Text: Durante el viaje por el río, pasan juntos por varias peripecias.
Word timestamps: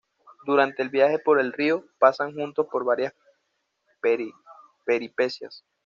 Durante 0.47 0.81
el 0.81 0.89
viaje 0.89 1.19
por 1.19 1.39
el 1.39 1.53
río, 1.53 1.85
pasan 1.99 2.33
juntos 2.33 2.65
por 2.71 2.83
varias 2.83 3.13
peripecias. 4.83 5.63